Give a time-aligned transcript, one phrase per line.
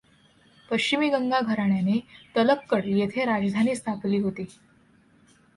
[0.69, 1.99] पश्चिमी गंगा घराण्याने
[2.35, 4.45] तलक्कड येथे राजधानी स्थापली होती.